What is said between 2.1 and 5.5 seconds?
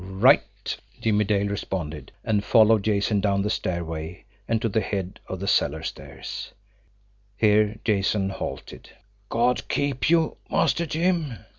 and followed Jason down the stairway, and to the head of the